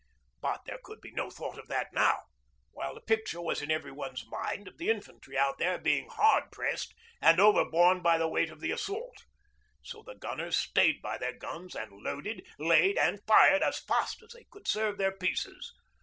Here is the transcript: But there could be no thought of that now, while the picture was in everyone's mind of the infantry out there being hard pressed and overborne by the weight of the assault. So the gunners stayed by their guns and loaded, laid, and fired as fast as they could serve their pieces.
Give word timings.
But 0.41 0.61
there 0.65 0.79
could 0.83 0.99
be 0.99 1.11
no 1.11 1.29
thought 1.29 1.59
of 1.59 1.67
that 1.67 1.93
now, 1.93 2.23
while 2.71 2.95
the 2.95 3.01
picture 3.01 3.39
was 3.39 3.61
in 3.61 3.69
everyone's 3.69 4.25
mind 4.25 4.67
of 4.67 4.79
the 4.79 4.89
infantry 4.89 5.37
out 5.37 5.59
there 5.59 5.77
being 5.77 6.09
hard 6.09 6.51
pressed 6.51 6.95
and 7.21 7.39
overborne 7.39 8.01
by 8.01 8.17
the 8.17 8.27
weight 8.27 8.49
of 8.49 8.61
the 8.61 8.71
assault. 8.71 9.25
So 9.83 10.01
the 10.01 10.15
gunners 10.15 10.57
stayed 10.57 11.03
by 11.03 11.19
their 11.19 11.37
guns 11.37 11.75
and 11.75 11.91
loaded, 12.01 12.43
laid, 12.57 12.97
and 12.97 13.21
fired 13.27 13.61
as 13.61 13.77
fast 13.77 14.23
as 14.23 14.31
they 14.33 14.47
could 14.49 14.67
serve 14.67 14.97
their 14.97 15.11
pieces. 15.15 15.71